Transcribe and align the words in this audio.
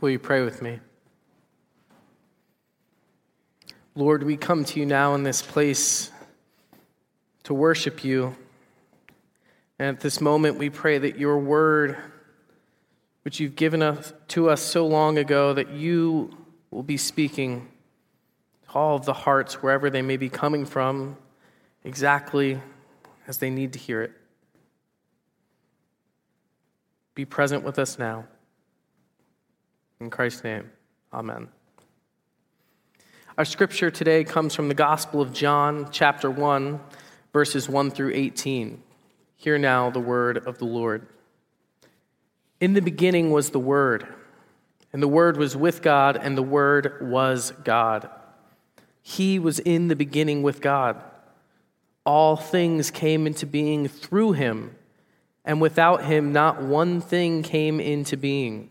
Will 0.00 0.10
you 0.10 0.18
pray 0.18 0.42
with 0.42 0.60
me? 0.60 0.80
Lord, 3.94 4.22
we 4.24 4.36
come 4.36 4.62
to 4.66 4.78
you 4.78 4.84
now 4.84 5.14
in 5.14 5.22
this 5.22 5.40
place 5.40 6.10
to 7.44 7.54
worship 7.54 8.04
you. 8.04 8.36
And 9.78 9.96
at 9.96 10.00
this 10.00 10.20
moment, 10.20 10.58
we 10.58 10.68
pray 10.68 10.98
that 10.98 11.18
your 11.18 11.38
word, 11.38 11.96
which 13.22 13.40
you've 13.40 13.56
given 13.56 13.80
us, 13.82 14.12
to 14.28 14.50
us 14.50 14.60
so 14.60 14.86
long 14.86 15.16
ago, 15.16 15.54
that 15.54 15.70
you 15.70 16.36
will 16.70 16.82
be 16.82 16.98
speaking 16.98 17.66
to 18.68 18.74
all 18.74 18.96
of 18.96 19.06
the 19.06 19.14
hearts, 19.14 19.62
wherever 19.62 19.88
they 19.88 20.02
may 20.02 20.18
be 20.18 20.28
coming 20.28 20.66
from, 20.66 21.16
exactly 21.84 22.60
as 23.26 23.38
they 23.38 23.48
need 23.48 23.72
to 23.72 23.78
hear 23.78 24.02
it. 24.02 24.12
Be 27.14 27.24
present 27.24 27.64
with 27.64 27.78
us 27.78 27.98
now. 27.98 28.26
In 29.98 30.10
Christ's 30.10 30.44
name, 30.44 30.70
amen. 31.10 31.48
Our 33.38 33.46
scripture 33.46 33.90
today 33.90 34.24
comes 34.24 34.54
from 34.54 34.68
the 34.68 34.74
Gospel 34.74 35.22
of 35.22 35.32
John, 35.32 35.88
chapter 35.90 36.30
1, 36.30 36.78
verses 37.32 37.66
1 37.66 37.90
through 37.90 38.12
18. 38.14 38.82
Hear 39.36 39.56
now 39.56 39.88
the 39.88 40.00
word 40.00 40.36
of 40.46 40.58
the 40.58 40.66
Lord. 40.66 41.06
In 42.60 42.74
the 42.74 42.82
beginning 42.82 43.30
was 43.30 43.50
the 43.50 43.58
Word, 43.58 44.06
and 44.92 45.02
the 45.02 45.08
Word 45.08 45.38
was 45.38 45.56
with 45.56 45.80
God, 45.80 46.16
and 46.16 46.36
the 46.36 46.42
Word 46.42 46.98
was 47.00 47.52
God. 47.64 48.10
He 49.00 49.38
was 49.38 49.58
in 49.60 49.88
the 49.88 49.96
beginning 49.96 50.42
with 50.42 50.60
God. 50.60 51.02
All 52.04 52.36
things 52.36 52.90
came 52.90 53.26
into 53.26 53.46
being 53.46 53.88
through 53.88 54.32
him, 54.32 54.74
and 55.44 55.60
without 55.60 56.04
him, 56.04 56.32
not 56.32 56.62
one 56.62 57.00
thing 57.00 57.42
came 57.42 57.80
into 57.80 58.16
being. 58.16 58.70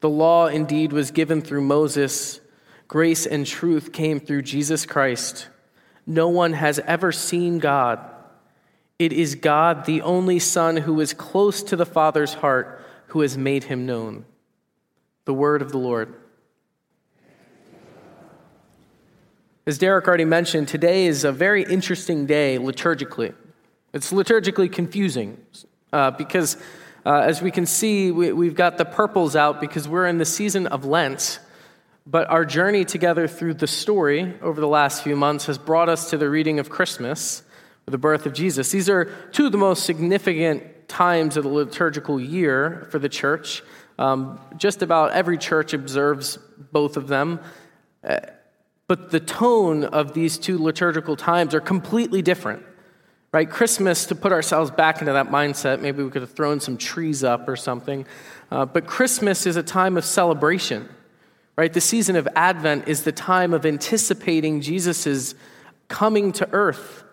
The 0.00 0.08
law 0.08 0.46
indeed 0.46 0.92
was 0.92 1.10
given 1.10 1.40
through 1.42 1.62
Moses, 1.62 2.40
grace 2.86 3.26
and 3.26 3.46
truth 3.46 3.92
came 3.92 4.20
through 4.20 4.42
Jesus 4.42 4.86
Christ. 4.86 5.48
No 6.06 6.28
one 6.28 6.52
has 6.52 6.78
ever 6.80 7.12
seen 7.12 7.58
God. 7.58 8.00
It 8.98 9.12
is 9.12 9.34
God, 9.34 9.84
the 9.84 10.02
only 10.02 10.38
Son, 10.38 10.78
who 10.78 11.00
is 11.00 11.12
close 11.12 11.62
to 11.64 11.76
the 11.76 11.86
Father's 11.86 12.34
heart, 12.34 12.84
who 13.08 13.20
has 13.20 13.36
made 13.36 13.64
him 13.64 13.86
known. 13.86 14.24
The 15.24 15.34
word 15.34 15.62
of 15.62 15.72
the 15.72 15.78
Lord. 15.78 16.14
As 19.66 19.76
Derek 19.76 20.08
already 20.08 20.24
mentioned, 20.24 20.66
today 20.66 21.06
is 21.06 21.24
a 21.24 21.32
very 21.32 21.62
interesting 21.62 22.24
day 22.24 22.56
liturgically. 22.58 23.34
It's 23.92 24.12
liturgically 24.12 24.72
confusing 24.72 25.38
uh, 25.92 26.12
because 26.12 26.56
uh, 27.06 27.20
as 27.20 27.40
we 27.40 27.50
can 27.50 27.66
see, 27.66 28.10
we, 28.10 28.46
have 28.46 28.54
got 28.54 28.78
the 28.78 28.84
purples 28.84 29.36
out 29.36 29.60
because 29.60 29.88
we're 29.88 30.06
in 30.06 30.18
the 30.18 30.24
season 30.24 30.66
of 30.66 30.84
Lent. 30.84 31.40
But 32.06 32.28
our 32.30 32.44
journey 32.44 32.84
together 32.84 33.28
through 33.28 33.54
the 33.54 33.66
story 33.66 34.34
over 34.40 34.60
the 34.60 34.68
last 34.68 35.02
few 35.02 35.14
months 35.14 35.46
has 35.46 35.58
brought 35.58 35.88
us 35.88 36.10
to 36.10 36.16
the 36.16 36.30
reading 36.30 36.58
of 36.58 36.70
Christmas, 36.70 37.42
the 37.86 37.98
birth 37.98 38.26
of 38.26 38.32
Jesus. 38.32 38.70
These 38.70 38.88
are 38.88 39.04
two 39.32 39.46
of 39.46 39.52
the 39.52 39.58
most 39.58 39.84
significant 39.84 40.88
times 40.88 41.36
of 41.36 41.44
the 41.44 41.50
liturgical 41.50 42.18
year 42.18 42.88
for 42.90 42.98
the 42.98 43.08
church. 43.08 43.62
Um, 43.98 44.40
just 44.56 44.82
about 44.82 45.12
every 45.12 45.36
church 45.36 45.74
observes 45.74 46.38
both 46.72 46.96
of 46.96 47.08
them. 47.08 47.40
Uh, 48.02 48.20
but 48.86 49.10
the 49.10 49.20
tone 49.20 49.84
of 49.84 50.14
these 50.14 50.38
two 50.38 50.56
liturgical 50.56 51.14
times 51.14 51.54
are 51.54 51.60
completely 51.60 52.22
different 52.22 52.64
right? 53.38 53.48
Christmas, 53.48 54.06
to 54.06 54.16
put 54.16 54.32
ourselves 54.32 54.68
back 54.68 54.98
into 54.98 55.12
that 55.12 55.28
mindset, 55.28 55.80
maybe 55.80 56.02
we 56.02 56.10
could 56.10 56.22
have 56.22 56.32
thrown 56.32 56.58
some 56.58 56.76
trees 56.76 57.22
up 57.22 57.48
or 57.48 57.54
something. 57.54 58.04
Uh, 58.50 58.66
but 58.66 58.84
Christmas 58.84 59.46
is 59.46 59.54
a 59.54 59.62
time 59.62 59.96
of 59.96 60.04
celebration, 60.04 60.88
right? 61.54 61.72
The 61.72 61.80
season 61.80 62.16
of 62.16 62.26
Advent 62.34 62.88
is 62.88 63.04
the 63.04 63.12
time 63.12 63.54
of 63.54 63.64
anticipating 63.64 64.60
Jesus' 64.60 65.36
coming 65.86 66.32
to 66.32 66.48
earth. 66.50 67.04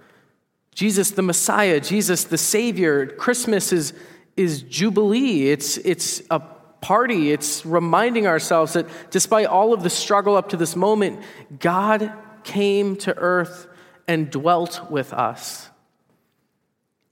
Jesus 0.74 1.12
the 1.12 1.22
Messiah, 1.22 1.80
Jesus 1.80 2.24
the 2.24 2.40
Savior. 2.40 3.06
Christmas 3.06 3.72
is, 3.72 3.94
is 4.36 4.64
Jubilee. 4.64 5.52
It's, 5.52 5.78
it's 5.78 6.24
a 6.32 6.40
party. 6.40 7.34
It's 7.34 7.64
reminding 7.68 8.26
ourselves 8.26 8.74
that 8.74 8.88
despite 9.12 9.46
all 9.46 9.76
of 9.76 9.84
the 9.84 9.92
struggle 9.92 10.36
up 10.38 10.50
to 10.50 10.58
this 10.58 10.76
moment, 10.76 11.22
God 11.60 12.12
came 12.44 12.96
to 12.96 13.16
earth 13.16 13.68
and 14.08 14.32
dwelt 14.32 14.90
with 14.90 15.14
us. 15.14 15.70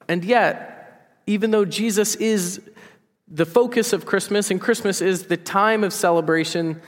And 0.08 0.24
yet, 0.24 1.20
even 1.28 1.52
though 1.52 1.66
Jesus 1.66 2.16
is 2.16 2.62
the 3.28 3.46
focus 3.46 3.94
of 3.94 4.06
Christmas 4.06 4.52
and 4.52 4.60
Christmas 4.60 5.02
is 5.02 5.28
the 5.28 5.38
time 5.38 5.84
of 5.84 5.94
celebration, 5.94 6.82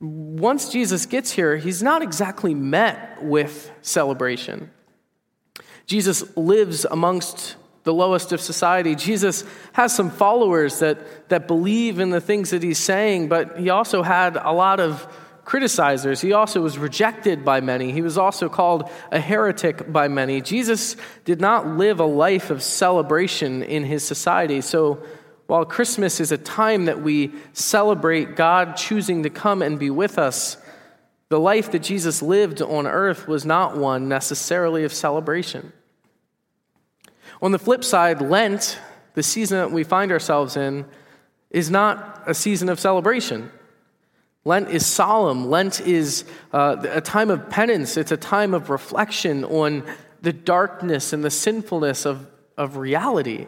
once 0.00 0.70
Jesus 0.70 1.06
gets 1.06 1.32
here, 1.32 1.56
he's 1.56 1.82
not 1.82 2.02
exactly 2.02 2.54
met 2.54 3.22
with 3.22 3.70
celebration. 3.82 4.70
Jesus 5.86 6.36
lives 6.36 6.84
amongst 6.84 7.56
the 7.84 7.94
lowest 7.94 8.32
of 8.32 8.40
society. 8.40 8.94
Jesus 8.94 9.44
has 9.72 9.94
some 9.94 10.10
followers 10.10 10.80
that, 10.80 11.28
that 11.30 11.48
believe 11.48 11.98
in 11.98 12.10
the 12.10 12.20
things 12.20 12.50
that 12.50 12.62
he's 12.62 12.78
saying, 12.78 13.28
but 13.28 13.58
he 13.58 13.70
also 13.70 14.02
had 14.02 14.36
a 14.36 14.52
lot 14.52 14.78
of 14.78 15.06
criticizers. 15.48 16.20
He 16.20 16.34
also 16.34 16.60
was 16.60 16.76
rejected 16.76 17.42
by 17.42 17.62
many. 17.62 17.90
He 17.90 18.02
was 18.02 18.18
also 18.18 18.50
called 18.50 18.90
a 19.10 19.18
heretic 19.18 19.90
by 19.90 20.06
many. 20.06 20.42
Jesus 20.42 20.94
did 21.24 21.40
not 21.40 21.66
live 21.66 22.00
a 22.00 22.04
life 22.04 22.50
of 22.50 22.62
celebration 22.62 23.62
in 23.62 23.82
his 23.82 24.06
society. 24.06 24.60
So 24.60 25.02
while 25.46 25.64
Christmas 25.64 26.20
is 26.20 26.32
a 26.32 26.36
time 26.36 26.84
that 26.84 27.00
we 27.00 27.32
celebrate 27.54 28.36
God 28.36 28.76
choosing 28.76 29.22
to 29.22 29.30
come 29.30 29.62
and 29.62 29.78
be 29.78 29.88
with 29.88 30.18
us, 30.18 30.58
the 31.30 31.40
life 31.40 31.72
that 31.72 31.82
Jesus 31.82 32.20
lived 32.20 32.60
on 32.60 32.86
earth 32.86 33.26
was 33.26 33.46
not 33.46 33.74
one 33.74 34.06
necessarily 34.06 34.84
of 34.84 34.92
celebration. 34.92 35.72
On 37.40 37.52
the 37.52 37.58
flip 37.58 37.84
side, 37.84 38.20
Lent, 38.20 38.78
the 39.14 39.22
season 39.22 39.56
that 39.56 39.72
we 39.72 39.82
find 39.82 40.12
ourselves 40.12 40.58
in, 40.58 40.84
is 41.50 41.70
not 41.70 42.22
a 42.26 42.34
season 42.34 42.68
of 42.68 42.78
celebration. 42.78 43.50
Lent 44.48 44.70
is 44.70 44.86
solemn. 44.86 45.50
Lent 45.50 45.78
is 45.82 46.24
uh, 46.54 46.76
a 46.82 47.02
time 47.02 47.28
of 47.28 47.50
penance. 47.50 47.98
It's 47.98 48.12
a 48.12 48.16
time 48.16 48.54
of 48.54 48.70
reflection 48.70 49.44
on 49.44 49.84
the 50.22 50.32
darkness 50.32 51.12
and 51.12 51.22
the 51.22 51.30
sinfulness 51.30 52.06
of, 52.06 52.26
of 52.56 52.78
reality. 52.78 53.44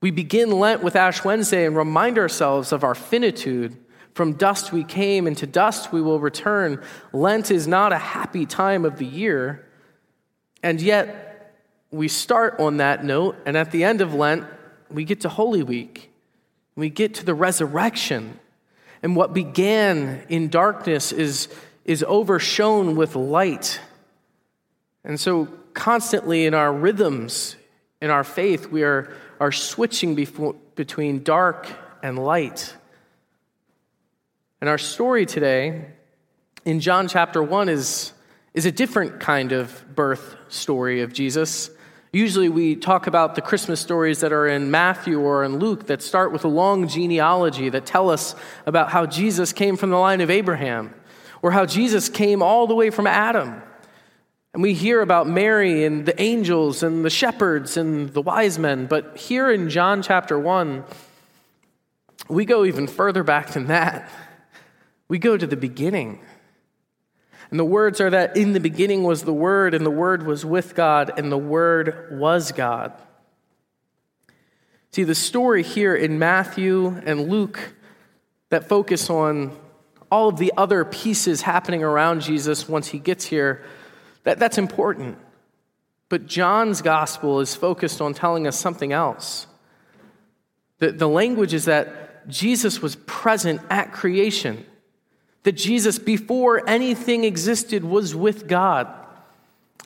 We 0.00 0.10
begin 0.10 0.50
Lent 0.50 0.82
with 0.82 0.96
Ash 0.96 1.24
Wednesday 1.24 1.66
and 1.66 1.76
remind 1.76 2.18
ourselves 2.18 2.72
of 2.72 2.82
our 2.82 2.96
finitude. 2.96 3.76
From 4.12 4.32
dust 4.32 4.72
we 4.72 4.82
came, 4.82 5.28
and 5.28 5.36
to 5.36 5.46
dust 5.46 5.92
we 5.92 6.02
will 6.02 6.18
return. 6.18 6.82
Lent 7.12 7.52
is 7.52 7.68
not 7.68 7.92
a 7.92 7.98
happy 7.98 8.46
time 8.46 8.84
of 8.84 8.98
the 8.98 9.06
year. 9.06 9.68
And 10.64 10.80
yet, 10.80 11.54
we 11.92 12.08
start 12.08 12.58
on 12.58 12.78
that 12.78 13.04
note, 13.04 13.36
and 13.46 13.56
at 13.56 13.70
the 13.70 13.84
end 13.84 14.00
of 14.00 14.14
Lent, 14.14 14.46
we 14.90 15.04
get 15.04 15.20
to 15.20 15.28
Holy 15.28 15.62
Week. 15.62 16.10
We 16.74 16.90
get 16.90 17.14
to 17.14 17.24
the 17.24 17.34
resurrection. 17.34 18.40
And 19.02 19.16
what 19.16 19.32
began 19.32 20.24
in 20.28 20.48
darkness 20.48 21.12
is, 21.12 21.48
is 21.84 22.04
overshone 22.06 22.96
with 22.96 23.16
light. 23.16 23.80
And 25.04 25.18
so, 25.18 25.46
constantly 25.72 26.44
in 26.46 26.54
our 26.54 26.72
rhythms, 26.72 27.56
in 28.02 28.10
our 28.10 28.24
faith, 28.24 28.66
we 28.66 28.82
are, 28.82 29.10
are 29.38 29.52
switching 29.52 30.14
before, 30.14 30.54
between 30.74 31.22
dark 31.22 31.68
and 32.02 32.18
light. 32.18 32.74
And 34.60 34.68
our 34.68 34.78
story 34.78 35.24
today 35.24 35.86
in 36.66 36.80
John 36.80 37.08
chapter 37.08 37.42
1 37.42 37.70
is, 37.70 38.12
is 38.52 38.66
a 38.66 38.72
different 38.72 39.20
kind 39.20 39.52
of 39.52 39.84
birth 39.94 40.36
story 40.48 41.00
of 41.00 41.14
Jesus. 41.14 41.70
Usually 42.12 42.48
we 42.48 42.74
talk 42.74 43.06
about 43.06 43.36
the 43.36 43.40
Christmas 43.40 43.80
stories 43.80 44.18
that 44.20 44.32
are 44.32 44.48
in 44.48 44.72
Matthew 44.72 45.20
or 45.20 45.44
in 45.44 45.58
Luke 45.58 45.86
that 45.86 46.02
start 46.02 46.32
with 46.32 46.44
a 46.44 46.48
long 46.48 46.88
genealogy 46.88 47.68
that 47.68 47.86
tell 47.86 48.10
us 48.10 48.34
about 48.66 48.90
how 48.90 49.06
Jesus 49.06 49.52
came 49.52 49.76
from 49.76 49.90
the 49.90 49.96
line 49.96 50.20
of 50.20 50.28
Abraham 50.28 50.92
or 51.40 51.52
how 51.52 51.66
Jesus 51.66 52.08
came 52.08 52.42
all 52.42 52.66
the 52.66 52.74
way 52.74 52.90
from 52.90 53.06
Adam. 53.06 53.62
And 54.52 54.60
we 54.60 54.74
hear 54.74 55.02
about 55.02 55.28
Mary 55.28 55.84
and 55.84 56.04
the 56.04 56.20
angels 56.20 56.82
and 56.82 57.04
the 57.04 57.10
shepherds 57.10 57.76
and 57.76 58.08
the 58.08 58.22
wise 58.22 58.58
men. 58.58 58.86
But 58.86 59.16
here 59.16 59.48
in 59.48 59.70
John 59.70 60.02
chapter 60.02 60.36
1, 60.36 60.82
we 62.28 62.44
go 62.44 62.64
even 62.64 62.88
further 62.88 63.22
back 63.22 63.50
than 63.50 63.68
that. 63.68 64.10
We 65.06 65.20
go 65.20 65.36
to 65.36 65.46
the 65.46 65.56
beginning. 65.56 66.20
And 67.50 67.58
the 67.58 67.64
words 67.64 68.00
are 68.00 68.10
that 68.10 68.36
in 68.36 68.52
the 68.52 68.60
beginning 68.60 69.02
was 69.02 69.24
the 69.24 69.32
Word, 69.32 69.74
and 69.74 69.84
the 69.84 69.90
Word 69.90 70.24
was 70.24 70.44
with 70.44 70.74
God, 70.74 71.12
and 71.16 71.30
the 71.32 71.38
Word 71.38 72.08
was 72.12 72.52
God. 72.52 72.92
See, 74.92 75.04
the 75.04 75.14
story 75.14 75.62
here 75.62 75.94
in 75.94 76.18
Matthew 76.18 77.00
and 77.04 77.28
Luke 77.28 77.74
that 78.50 78.68
focus 78.68 79.10
on 79.10 79.56
all 80.10 80.28
of 80.28 80.38
the 80.38 80.52
other 80.56 80.84
pieces 80.84 81.42
happening 81.42 81.82
around 81.82 82.22
Jesus 82.22 82.68
once 82.68 82.88
he 82.88 82.98
gets 82.98 83.24
here, 83.24 83.64
that, 84.24 84.38
that's 84.38 84.58
important. 84.58 85.18
But 86.08 86.26
John's 86.26 86.82
gospel 86.82 87.40
is 87.40 87.54
focused 87.54 88.00
on 88.00 88.14
telling 88.14 88.46
us 88.46 88.58
something 88.58 88.92
else. 88.92 89.46
The, 90.78 90.90
the 90.90 91.08
language 91.08 91.54
is 91.54 91.66
that 91.66 92.28
Jesus 92.28 92.82
was 92.82 92.96
present 93.06 93.60
at 93.70 93.92
creation 93.92 94.66
that 95.42 95.52
Jesus, 95.52 95.98
before 95.98 96.68
anything 96.68 97.24
existed, 97.24 97.84
was 97.84 98.14
with 98.14 98.46
God. 98.46 98.88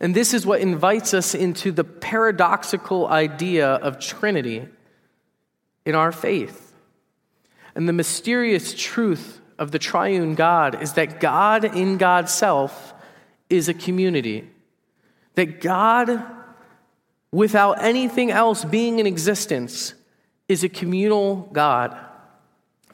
And 0.01 0.15
this 0.15 0.35
is 0.35 0.45
what 0.45 0.61
invites 0.61 1.15
us 1.15 1.35
into 1.35 1.71
the 1.71 1.85
paradoxical 1.85 3.06
idea 3.06 3.69
of 3.69 4.01
Trinity 4.01 4.67
in 5.85 5.95
our 5.95 6.11
faith. 6.11 6.73
And 7.75 7.89
the 7.89 7.93
mysterious 7.93 8.75
truth 8.75 9.41
of 9.59 9.71
the 9.71 9.79
triune 9.79 10.35
God 10.35 10.83
is 10.83 10.95
that 10.95 11.21
God 11.21 11.65
in 11.65 11.97
God's 11.97 12.33
self 12.33 12.93
is 13.49 13.69
a 13.69 13.75
community. 13.75 14.50
That 15.37 15.61
God, 15.61 16.25
without 17.31 17.83
anything 17.83 18.31
else 18.31 18.65
being 18.65 18.99
in 18.99 19.07
existence, 19.07 19.95
is 20.49 20.65
a 20.65 20.69
communal 20.69 21.49
God 21.53 21.97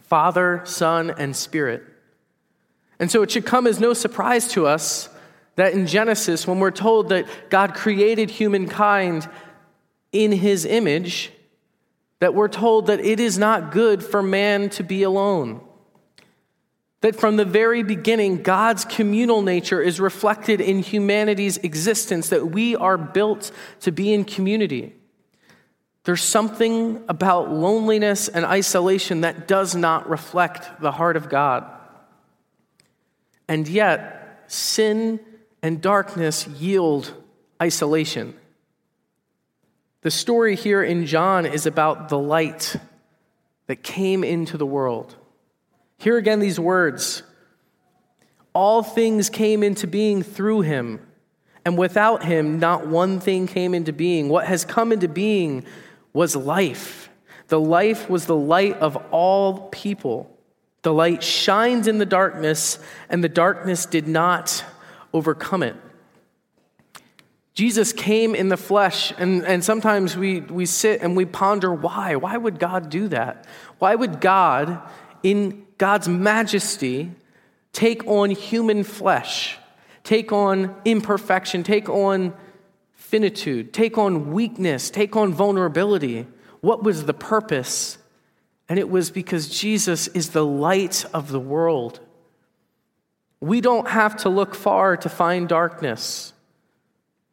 Father, 0.02 0.60
Son, 0.64 1.10
and 1.16 1.36
Spirit. 1.36 1.84
And 3.00 3.10
so 3.10 3.22
it 3.22 3.30
should 3.30 3.46
come 3.46 3.66
as 3.66 3.80
no 3.80 3.94
surprise 3.94 4.46
to 4.48 4.66
us 4.66 5.08
that 5.56 5.72
in 5.72 5.86
Genesis, 5.86 6.46
when 6.46 6.60
we're 6.60 6.70
told 6.70 7.08
that 7.08 7.26
God 7.50 7.74
created 7.74 8.30
humankind 8.30 9.28
in 10.12 10.32
his 10.32 10.66
image, 10.66 11.32
that 12.20 12.34
we're 12.34 12.48
told 12.48 12.86
that 12.86 13.00
it 13.00 13.18
is 13.18 13.38
not 13.38 13.72
good 13.72 14.04
for 14.04 14.22
man 14.22 14.68
to 14.70 14.84
be 14.84 15.02
alone. 15.02 15.62
That 17.00 17.16
from 17.16 17.38
the 17.38 17.46
very 17.46 17.82
beginning, 17.82 18.42
God's 18.42 18.84
communal 18.84 19.40
nature 19.40 19.80
is 19.80 19.98
reflected 19.98 20.60
in 20.60 20.80
humanity's 20.80 21.56
existence, 21.58 22.28
that 22.28 22.50
we 22.50 22.76
are 22.76 22.98
built 22.98 23.50
to 23.80 23.90
be 23.90 24.12
in 24.12 24.24
community. 24.24 24.94
There's 26.04 26.22
something 26.22 27.02
about 27.08 27.50
loneliness 27.50 28.28
and 28.28 28.44
isolation 28.44 29.22
that 29.22 29.48
does 29.48 29.74
not 29.74 30.10
reflect 30.10 30.82
the 30.82 30.92
heart 30.92 31.16
of 31.16 31.30
God. 31.30 31.79
And 33.50 33.66
yet, 33.66 34.44
sin 34.46 35.18
and 35.60 35.82
darkness 35.82 36.46
yield 36.46 37.12
isolation. 37.60 38.34
The 40.02 40.12
story 40.12 40.54
here 40.54 40.84
in 40.84 41.04
John 41.04 41.44
is 41.46 41.66
about 41.66 42.10
the 42.10 42.18
light 42.18 42.76
that 43.66 43.82
came 43.82 44.22
into 44.22 44.56
the 44.56 44.64
world. 44.64 45.16
Here 45.98 46.16
again, 46.16 46.38
these 46.38 46.60
words 46.60 47.24
All 48.52 48.84
things 48.84 49.28
came 49.28 49.64
into 49.64 49.88
being 49.88 50.22
through 50.22 50.60
him, 50.60 51.04
and 51.64 51.76
without 51.76 52.22
him, 52.22 52.60
not 52.60 52.86
one 52.86 53.18
thing 53.18 53.48
came 53.48 53.74
into 53.74 53.92
being. 53.92 54.28
What 54.28 54.46
has 54.46 54.64
come 54.64 54.92
into 54.92 55.08
being 55.08 55.64
was 56.12 56.36
life. 56.36 57.10
The 57.48 57.58
life 57.58 58.08
was 58.08 58.26
the 58.26 58.36
light 58.36 58.76
of 58.76 58.96
all 59.10 59.70
people. 59.70 60.36
The 60.82 60.92
light 60.92 61.22
shines 61.22 61.86
in 61.86 61.98
the 61.98 62.06
darkness, 62.06 62.78
and 63.08 63.22
the 63.22 63.28
darkness 63.28 63.86
did 63.86 64.08
not 64.08 64.64
overcome 65.12 65.62
it. 65.62 65.76
Jesus 67.52 67.92
came 67.92 68.34
in 68.34 68.48
the 68.48 68.56
flesh, 68.56 69.12
and, 69.18 69.44
and 69.44 69.62
sometimes 69.62 70.16
we, 70.16 70.40
we 70.40 70.64
sit 70.64 71.02
and 71.02 71.14
we 71.14 71.26
ponder 71.26 71.74
why. 71.74 72.16
Why 72.16 72.36
would 72.36 72.58
God 72.58 72.88
do 72.88 73.08
that? 73.08 73.46
Why 73.78 73.94
would 73.94 74.20
God, 74.20 74.80
in 75.22 75.66
God's 75.76 76.08
majesty, 76.08 77.10
take 77.72 78.06
on 78.06 78.30
human 78.30 78.82
flesh, 78.82 79.58
take 80.04 80.32
on 80.32 80.74
imperfection, 80.86 81.62
take 81.62 81.90
on 81.90 82.32
finitude, 82.94 83.74
take 83.74 83.98
on 83.98 84.32
weakness, 84.32 84.88
take 84.88 85.14
on 85.14 85.34
vulnerability? 85.34 86.26
What 86.62 86.82
was 86.82 87.04
the 87.04 87.14
purpose 87.14 87.98
and 88.70 88.78
it 88.78 88.88
was 88.88 89.10
because 89.10 89.48
Jesus 89.48 90.06
is 90.06 90.30
the 90.30 90.46
light 90.46 91.04
of 91.12 91.32
the 91.32 91.40
world. 91.40 91.98
We 93.40 93.60
don't 93.60 93.88
have 93.88 94.18
to 94.18 94.28
look 94.28 94.54
far 94.54 94.96
to 94.98 95.08
find 95.08 95.48
darkness. 95.48 96.32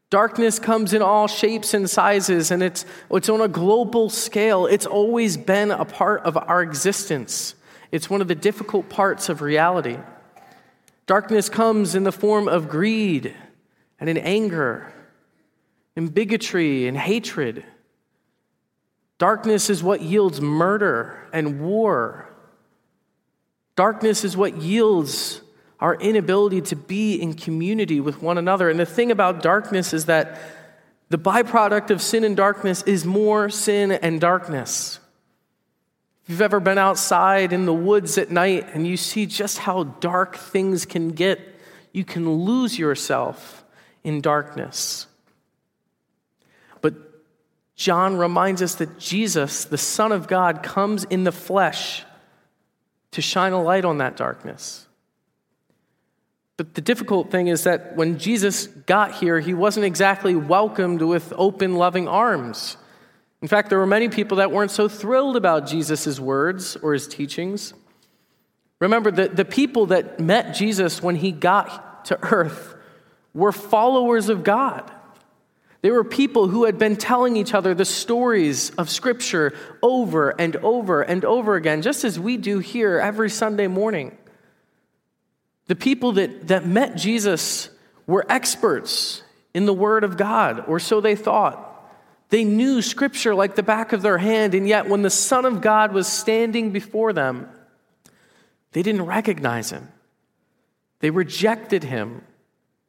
Darkness 0.10 0.58
comes 0.58 0.94
in 0.94 1.03
all 1.03 1.27
shapes 1.27 1.75
and 1.75 1.88
sizes, 1.88 2.50
and 2.50 2.63
it's, 2.63 2.86
it's 3.12 3.29
on 3.29 3.41
a 3.41 3.48
global 3.48 4.10
scale. 4.10 4.65
It's 4.65 4.88
always 4.88 5.38
been 5.38 5.70
a 5.70 5.86
part 5.86 6.24
of 6.24 6.38
our 6.38 6.63
existence. 6.63 7.53
It's 7.91 8.10
one 8.10 8.22
of 8.22 8.27
the 8.27 8.36
difficult 8.36 8.89
parts 8.89 9.29
of 9.29 9.41
reality. 9.41 10.00
Darkness 11.06 11.50
comes 11.50 11.94
in 11.94 12.03
the 12.03 12.12
form 12.12 12.48
of 12.48 12.67
greed 12.67 13.36
and 14.00 14.10
in 14.10 14.17
anger, 14.17 14.91
in 15.96 16.08
bigotry 16.08 16.88
and 16.88 16.98
hatred. 16.98 17.63
Darkness 19.18 19.70
is 19.70 19.82
what 19.82 20.02
yields 20.02 20.40
murder 20.42 21.28
and 21.34 21.62
war. 21.62 22.30
Darkness 23.76 24.24
is 24.24 24.38
what 24.38 24.58
yields 24.58 25.42
our 25.80 25.96
inability 25.96 26.62
to 26.62 26.76
be 26.76 27.16
in 27.16 27.34
community 27.34 28.00
with 28.00 28.22
one 28.22 28.38
another. 28.38 28.70
And 28.70 28.80
the 28.80 28.86
thing 28.86 29.12
about 29.12 29.42
darkness 29.42 29.94
is 29.94 30.06
that 30.06 30.40
the 31.10 31.18
byproduct 31.18 31.90
of 31.92 32.02
sin 32.02 32.24
and 32.24 32.36
darkness 32.36 32.84
is 32.84 33.06
more 33.06 33.50
sin 33.50 33.92
and 33.92 34.20
darkness. 34.20 35.00
If 36.24 36.32
you've 36.32 36.42
ever 36.42 36.60
been 36.60 36.78
outside 36.78 37.54
in 37.54 37.66
the 37.66 37.74
woods 37.74 38.18
at 38.18 38.30
night 38.30 38.68
and 38.74 38.86
you 38.86 38.98
see 38.98 39.26
just 39.26 39.60
how 39.60 39.84
dark 39.84 40.36
things 40.36 40.86
can 40.86 41.10
get, 41.10 41.40
you 41.94 42.04
can 42.04 42.30
lose 42.30 42.78
yourself 42.78 43.64
in 44.04 44.20
darkness. 44.20 45.08
John 47.77 48.17
reminds 48.17 48.63
us 48.63 48.75
that 48.75 48.98
Jesus, 48.98 49.65
the 49.65 49.77
Son 49.77 50.12
of 50.12 50.27
God, 50.27 50.63
comes 50.63 51.03
in 51.05 51.24
the 51.24 51.31
flesh 51.31 52.03
to 53.12 53.22
shine 53.22 53.53
a 53.53 53.62
light 53.62 53.86
on 53.86 54.00
that 54.00 54.17
darkness. 54.17 54.88
But 56.57 56.74
the 56.74 56.81
difficult 56.81 57.29
thing 57.29 57.48
is 57.48 57.65
that 57.65 57.96
when 57.96 58.17
Jesus 58.17 58.65
got 58.65 59.13
here, 59.13 59.39
he 59.39 59.53
wasn't 59.53 59.86
exactly 59.86 60.36
welcomed 60.36 61.03
with 61.03 61.31
open, 61.38 61.75
loving 61.75 62.07
arms. 62.07 62.77
In 63.43 63.48
fact, 63.48 63.69
there 63.69 63.77
were 63.77 63.86
many 63.86 64.10
people 64.10 64.38
that 64.38 64.51
weren't 64.51 64.72
so 64.72 64.88
thrilled 64.88 65.36
about 65.36 65.67
Jesus' 65.67 66.19
words 66.19 66.75
or 66.77 66.93
his 66.93 67.07
teachings. 67.07 67.75
Remember, 68.79 69.12
the, 69.12 69.27
the 69.27 69.46
people 69.46 69.86
that 69.88 70.19
met 70.19 70.55
Jesus 70.55 71.03
when 71.03 71.15
he 71.15 71.31
got 71.31 72.05
to 72.05 72.17
earth 72.24 72.75
were 73.36 73.51
followers 73.51 74.29
of 74.29 74.43
God. 74.43 74.91
They 75.81 75.91
were 75.91 76.03
people 76.03 76.48
who 76.48 76.65
had 76.65 76.77
been 76.77 76.96
telling 76.96 77.36
each 77.36 77.53
other 77.53 77.74
the 77.74 77.86
stories 77.86 78.72
of 78.72 78.89
Scripture 78.89 79.53
over 79.81 80.29
and 80.29 80.55
over 80.57 81.01
and 81.01 81.24
over 81.24 81.55
again, 81.55 81.81
just 81.81 82.03
as 82.03 82.19
we 82.19 82.38
do 82.38 82.60
here 82.60 83.00
every 83.00 83.29
Sunday 83.29 83.67
morning. 83.67 84.17
The 85.67 85.75
people 85.75 86.13
that, 86.13 86.48
that 86.48 86.65
met 86.65 86.96
Jesus 86.96 87.69
were 88.07 88.25
experts 88.27 89.22
in 89.53 89.65
the 89.65 89.74
Word 89.74 90.03
of 90.03 90.17
God, 90.17 90.63
or 90.67 90.79
so 90.79 91.01
they 91.01 91.15
thought. 91.15 91.63
They 92.29 92.43
knew 92.43 92.81
Scripture 92.81 93.36
like 93.36 93.55
the 93.55 93.63
back 93.63 93.93
of 93.93 94.01
their 94.01 94.17
hand, 94.17 94.53
and 94.53 94.67
yet 94.67 94.89
when 94.89 95.01
the 95.01 95.10
Son 95.10 95.46
of 95.46 95.62
God 95.62 95.93
was 95.93 96.07
standing 96.07 96.72
before 96.72 97.13
them, 97.13 97.50
they 98.72 98.81
didn't 98.81 99.05
recognize 99.05 99.69
him. 99.69 99.89
They 101.00 101.10
rejected 101.10 101.84
him. 101.84 102.24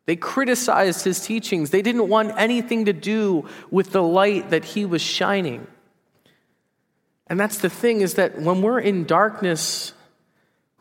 They 0.09 0.17
criticized 0.17 1.05
his 1.05 1.21
teachings. 1.21 1.69
They 1.69 1.83
didn't 1.83 2.09
want 2.09 2.33
anything 2.39 2.87
to 2.87 2.95
do 2.95 3.47
with 3.71 3.93
the 3.93 4.03
light 4.03 4.49
that 4.49 4.65
he 4.65 4.87
was 4.87 5.03
shining. 5.03 5.67
And 7.27 7.39
that's 7.39 7.59
the 7.59 7.69
thing 7.69 8.01
is 8.01 8.15
that 8.15 8.41
when 8.41 8.63
we're 8.63 8.81
in 8.81 9.05
darkness, 9.05 9.93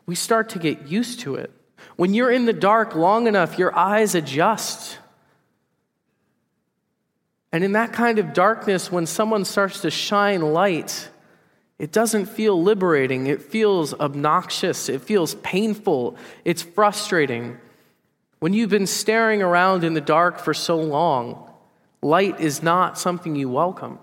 we 0.06 0.14
start 0.14 0.48
to 0.50 0.58
get 0.58 0.88
used 0.88 1.20
to 1.20 1.34
it. 1.34 1.52
When 1.96 2.14
you're 2.14 2.30
in 2.30 2.46
the 2.46 2.54
dark 2.54 2.94
long 2.94 3.26
enough, 3.26 3.58
your 3.58 3.76
eyes 3.76 4.14
adjust. 4.14 4.96
And 7.52 7.62
in 7.62 7.72
that 7.72 7.92
kind 7.92 8.18
of 8.18 8.32
darkness, 8.32 8.90
when 8.90 9.04
someone 9.04 9.44
starts 9.44 9.82
to 9.82 9.90
shine 9.90 10.40
light, 10.40 11.10
it 11.78 11.92
doesn't 11.92 12.30
feel 12.30 12.62
liberating. 12.62 13.26
It 13.26 13.42
feels 13.42 13.92
obnoxious. 13.92 14.88
It 14.88 15.02
feels 15.02 15.34
painful. 15.34 16.16
It's 16.46 16.62
frustrating. 16.62 17.58
When 18.38 18.52
you've 18.52 18.70
been 18.70 18.86
staring 18.86 19.42
around 19.42 19.84
in 19.84 19.94
the 19.94 20.00
dark 20.00 20.38
for 20.38 20.54
so 20.54 20.76
long, 20.76 21.50
light 22.02 22.40
is 22.40 22.62
not 22.62 22.98
something 22.98 23.34
you 23.34 23.48
welcome. 23.48 23.98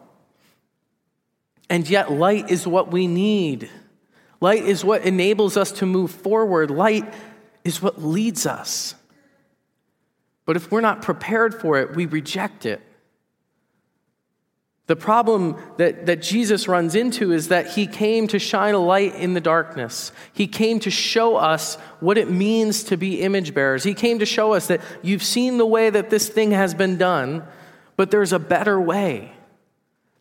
And 1.70 1.90
yet, 1.90 2.12
light 2.12 2.52
is 2.52 2.68
what 2.68 2.92
we 2.92 3.08
need. 3.08 3.70
Light 4.42 4.64
is 4.64 4.84
what 4.84 5.04
enables 5.04 5.58
us 5.58 5.72
to 5.74 5.86
move 5.86 6.12
forward. 6.12 6.70
Light 6.70 7.12
is 7.64 7.82
what 7.82 8.04
leads 8.04 8.46
us. 8.46 8.94
But 10.46 10.56
if 10.56 10.72
we're 10.72 10.82
not 10.82 11.02
prepared 11.02 11.60
for 11.60 11.80
it, 11.80 11.96
we 11.96 12.06
reject 12.06 12.66
it. 12.66 12.82
The 14.88 14.96
problem 14.96 15.58
that, 15.78 16.06
that 16.06 16.22
Jesus 16.22 16.68
runs 16.68 16.94
into 16.94 17.32
is 17.32 17.48
that 17.48 17.68
he 17.72 17.88
came 17.88 18.28
to 18.28 18.38
shine 18.38 18.76
a 18.76 18.80
light 18.80 19.16
in 19.16 19.34
the 19.34 19.42
darkness. 19.42 20.12
He 20.32 20.48
came 20.48 20.80
to 20.82 20.92
show 20.92 21.38
us 21.38 21.76
what 22.00 22.18
it 22.18 22.30
means 22.30 22.84
to 22.86 22.98
be 22.98 23.22
image 23.22 23.54
bearers. 23.54 23.84
He 23.84 23.96
came 23.96 24.20
to 24.20 24.26
show 24.26 24.54
us 24.54 24.68
that 24.68 24.82
you've 25.02 25.24
seen 25.24 25.58
the 25.58 25.66
way 25.66 25.90
that 25.90 26.12
this 26.12 26.30
thing 26.30 26.52
has 26.52 26.74
been 26.76 26.98
done, 26.98 27.44
but 27.96 28.12
there's 28.12 28.34
a 28.34 28.40
better 28.40 28.80
way. 28.80 29.32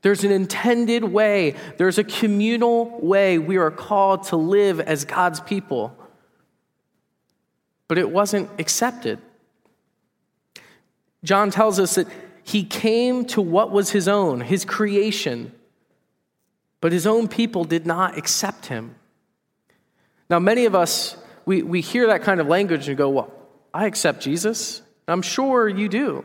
There's 0.00 0.25
an 0.25 0.30
intended 0.30 1.04
way, 1.04 1.56
there's 1.78 1.99
a 1.99 2.04
communal 2.04 3.00
way 3.00 3.38
we 3.38 3.56
are 3.56 3.71
called 3.71 4.25
to 4.25 4.37
live 4.37 4.80
as 4.80 5.04
God's 5.04 5.40
people 5.40 5.97
but 7.88 7.99
it 7.99 8.11
wasn't 8.11 8.49
accepted. 8.59 9.18
John 11.23 11.50
tells 11.50 11.78
us 11.78 11.94
that 11.94 12.09
he 12.44 12.62
came 12.62 13.24
to 13.26 13.40
what 13.40 13.70
was 13.70 13.90
his 13.90 14.06
own, 14.06 14.42
his 14.42 14.64
creation, 14.64 15.52
but 16.80 16.92
his 16.92 17.06
own 17.06 17.26
people 17.26 17.64
did 17.64 17.86
not 17.86 18.18
accept 18.18 18.66
him. 18.66 18.94
Now, 20.28 20.38
many 20.38 20.66
of 20.66 20.74
us, 20.74 21.16
we, 21.46 21.62
we 21.62 21.80
hear 21.80 22.06
that 22.08 22.22
kind 22.22 22.40
of 22.40 22.46
language 22.46 22.86
and 22.88 22.96
go, 22.96 23.08
Well, 23.08 23.32
I 23.72 23.86
accept 23.86 24.20
Jesus. 24.20 24.82
I'm 25.08 25.22
sure 25.22 25.68
you 25.68 25.88
do, 25.88 26.24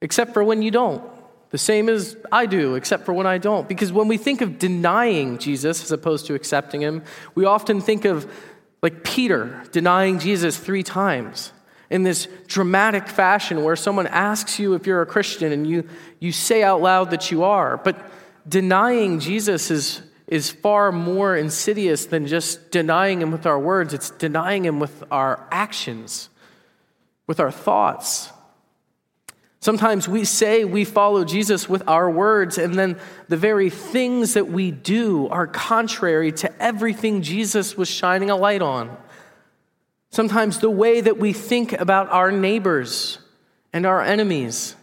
except 0.00 0.34
for 0.34 0.42
when 0.42 0.60
you 0.60 0.70
don't. 0.70 1.02
The 1.50 1.58
same 1.58 1.88
as 1.88 2.16
I 2.30 2.46
do, 2.46 2.74
except 2.74 3.06
for 3.06 3.12
when 3.12 3.26
I 3.26 3.38
don't. 3.38 3.66
Because 3.68 3.90
when 3.90 4.06
we 4.06 4.18
think 4.18 4.40
of 4.40 4.58
denying 4.58 5.38
Jesus 5.38 5.82
as 5.82 5.90
opposed 5.90 6.26
to 6.26 6.34
accepting 6.34 6.82
him, 6.82 7.02
we 7.34 7.46
often 7.46 7.80
think 7.80 8.04
of 8.04 8.30
like 8.82 9.02
Peter 9.02 9.64
denying 9.72 10.18
Jesus 10.18 10.58
three 10.58 10.82
times 10.82 11.52
in 11.90 12.02
this 12.02 12.28
dramatic 12.46 13.08
fashion 13.08 13.64
where 13.64 13.76
someone 13.76 14.06
asks 14.06 14.58
you 14.58 14.74
if 14.74 14.86
you're 14.86 15.02
a 15.02 15.06
Christian 15.06 15.52
and 15.52 15.66
you, 15.66 15.88
you 16.20 16.32
say 16.32 16.62
out 16.62 16.82
loud 16.82 17.10
that 17.10 17.30
you 17.30 17.44
are. 17.44 17.76
But 17.78 18.10
denying 18.46 19.20
Jesus 19.20 19.70
is, 19.70 20.02
is 20.26 20.50
far 20.50 20.92
more 20.92 21.36
insidious 21.36 22.06
than 22.06 22.26
just 22.26 22.70
denying 22.70 23.22
him 23.22 23.30
with 23.30 23.46
our 23.46 23.58
words, 23.58 23.94
it's 23.94 24.10
denying 24.10 24.64
him 24.64 24.80
with 24.80 25.02
our 25.10 25.46
actions, 25.50 26.28
with 27.26 27.40
our 27.40 27.50
thoughts. 27.50 28.30
Sometimes 29.60 30.08
we 30.08 30.24
say 30.24 30.64
we 30.64 30.84
follow 30.84 31.24
Jesus 31.24 31.68
with 31.68 31.82
our 31.88 32.08
words, 32.08 32.58
and 32.58 32.74
then 32.74 32.96
the 33.28 33.36
very 33.36 33.70
things 33.70 34.34
that 34.34 34.48
we 34.48 34.70
do 34.70 35.26
are 35.28 35.46
contrary 35.48 36.30
to 36.32 36.62
everything 36.62 37.22
Jesus 37.22 37.76
was 37.76 37.88
shining 37.88 38.30
a 38.30 38.36
light 38.36 38.62
on. 38.62 38.96
Sometimes 40.10 40.58
the 40.58 40.70
way 40.70 41.00
that 41.00 41.18
we 41.18 41.32
think 41.32 41.72
about 41.72 42.10
our 42.10 42.32
neighbors 42.32 43.18
and 43.72 43.84
our 43.86 44.02
enemies 44.02 44.74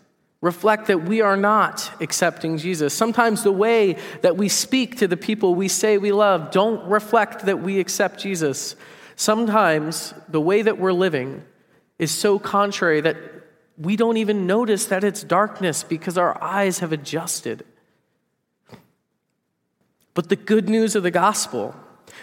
reflect 0.42 0.88
that 0.88 1.04
we 1.04 1.22
are 1.22 1.38
not 1.38 1.92
accepting 2.00 2.58
Jesus. 2.58 2.94
Sometimes 2.94 3.44
the 3.44 3.52
way 3.52 3.98
that 4.22 4.38
we 4.38 4.48
speak 4.48 4.98
to 4.98 5.08
the 5.08 5.18
people 5.18 5.56
we 5.56 5.68
say 5.68 5.98
we 5.98 6.12
love 6.12 6.52
don't 6.52 6.88
reflect 6.88 7.46
that 7.46 7.62
we 7.62 7.80
accept 7.80 8.20
Jesus. 8.20 8.76
Sometimes 9.16 10.14
the 10.30 10.42
way 10.42 10.62
that 10.62 10.78
we're 10.78 10.94
living 10.94 11.44
is 11.98 12.12
so 12.12 12.38
contrary 12.38 13.02
that 13.02 13.18
we 13.78 13.96
don't 13.96 14.18
even 14.18 14.46
notice 14.46 14.86
that 14.86 15.04
it's 15.04 15.24
darkness 15.24 15.84
because 15.84 16.18
our 16.18 16.42
eyes 16.44 16.80
have 16.80 16.92
adjusted. 16.92 17.66
But 20.14 20.30
the 20.30 20.36
good 20.36 20.70
news 20.70 20.96
of 20.96 21.04
the 21.04 21.12
gospel, 21.12 21.76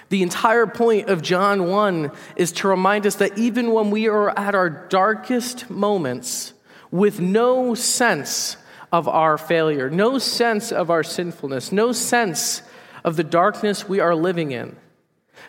the 0.08 0.22
entire 0.22 0.66
point 0.66 1.08
of 1.08 1.22
John 1.22 1.66
1 1.66 2.10
is 2.36 2.52
to 2.52 2.68
remind 2.68 3.06
us 3.06 3.16
that 3.16 3.38
even 3.38 3.72
when 3.72 3.90
we 3.90 4.08
are 4.08 4.36
at 4.38 4.54
our 4.54 4.68
darkest 4.70 5.70
moments, 5.70 6.52
with 6.90 7.20
no 7.20 7.74
sense 7.74 8.56
of 8.92 9.08
our 9.08 9.38
failure, 9.38 9.90
no 9.90 10.18
sense 10.18 10.70
of 10.70 10.90
our 10.90 11.02
sinfulness, 11.02 11.72
no 11.72 11.92
sense 11.92 12.62
of 13.04 13.16
the 13.16 13.24
darkness 13.24 13.88
we 13.88 13.98
are 13.98 14.14
living 14.14 14.52
in, 14.52 14.76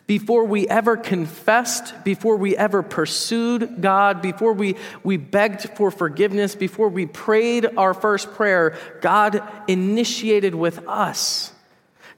before 0.08 0.44
we 0.44 0.68
ever 0.68 0.98
confessed, 0.98 2.04
before 2.04 2.36
we 2.36 2.58
ever 2.58 2.84
pursued 2.84 3.82
God, 3.82 4.22
before 4.22 4.54
we, 4.54 4.76
we 5.04 5.16
begged 5.18 5.70
for 5.78 5.92
forgiveness, 5.92 6.56
before 6.56 6.90
we 6.90 7.06
prayed 7.06 7.66
our 7.78 7.94
first 7.94 8.34
prayer, 8.34 8.78
God 9.02 9.42
initiated 9.68 10.56
with 10.56 10.86
us. 10.88 11.53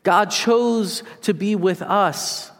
God 0.05 0.31
chose 0.31 1.03
to 1.23 1.33
be 1.33 1.57
with 1.57 1.81
us. 1.81 2.51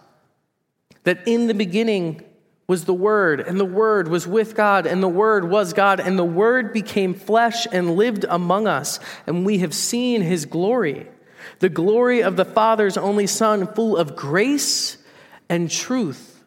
That 1.05 1.25
in 1.27 1.47
the 1.47 1.53
beginning 1.53 2.23
was 2.67 2.85
the 2.85 2.93
Word, 2.93 3.39
and 3.39 3.59
the 3.59 3.63
Word 3.63 4.07
was 4.07 4.27
with 4.27 4.55
God, 4.55 4.87
and 4.87 5.01
the 5.01 5.07
Word 5.07 5.49
was 5.49 5.71
God, 5.71 5.99
and 5.99 6.17
the 6.17 6.25
Word 6.25 6.73
became 6.73 7.13
flesh 7.13 7.67
and 7.71 7.95
lived 7.95 8.25
among 8.27 8.67
us, 8.67 8.99
and 9.27 9.45
we 9.45 9.59
have 9.59 9.73
seen 9.73 10.21
His 10.21 10.45
glory. 10.45 11.07
The 11.59 11.69
glory 11.69 12.23
of 12.23 12.37
the 12.37 12.43
Father's 12.43 12.97
only 12.97 13.27
Son, 13.27 13.67
full 13.67 13.95
of 13.95 14.15
grace 14.15 14.97
and 15.47 15.69
truth. 15.69 16.43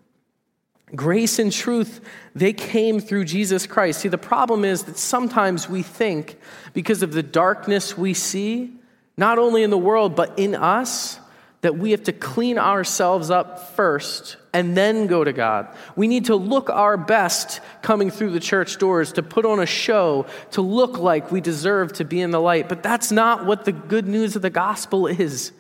Grace 0.92 1.38
and 1.38 1.52
truth, 1.52 2.00
they 2.34 2.52
came 2.52 2.98
through 2.98 3.26
Jesus 3.26 3.68
Christ. 3.68 4.00
See, 4.00 4.08
the 4.08 4.18
problem 4.18 4.64
is 4.64 4.84
that 4.84 4.98
sometimes 4.98 5.68
we 5.68 5.84
think, 5.84 6.36
because 6.72 7.04
of 7.04 7.12
the 7.12 7.22
darkness 7.22 7.96
we 7.96 8.12
see, 8.12 8.72
not 9.18 9.38
only 9.38 9.62
in 9.62 9.68
the 9.68 9.76
world, 9.76 10.16
but 10.16 10.38
in 10.38 10.54
us, 10.54 11.20
that 11.60 11.76
we 11.76 11.90
have 11.90 12.04
to 12.04 12.12
clean 12.12 12.56
ourselves 12.56 13.30
up 13.30 13.75
first 13.75 14.37
and 14.54 14.76
then 14.76 15.08
go 15.08 15.25
to 15.25 15.32
God. 15.32 15.66
We 15.96 16.06
need 16.06 16.26
to 16.26 16.37
look 16.37 16.70
our 16.70 16.96
best 16.96 17.60
coming 17.82 18.10
through 18.10 18.30
the 18.30 18.40
church 18.40 18.78
doors, 18.78 19.12
to 19.14 19.25
put 19.25 19.44
on 19.44 19.58
a 19.58 19.66
show, 19.66 20.26
to 20.52 20.62
look 20.62 20.98
like 20.98 21.32
we 21.32 21.40
deserve 21.40 21.94
to 21.94 22.04
be 22.04 22.20
in 22.20 22.30
the 22.30 22.40
light. 22.40 22.68
But 22.68 22.84
that's 22.84 23.10
not 23.10 23.44
what 23.44 23.64
the 23.64 23.72
good 23.72 24.06
news 24.06 24.37
of 24.37 24.42
the 24.42 24.50
gospel 24.50 25.08
is. 25.08 25.50